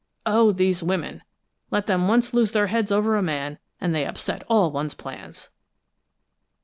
[0.25, 1.21] Oh, these women!
[1.69, 5.51] Let them once lose their heads over a man, and they upset all one's plans!"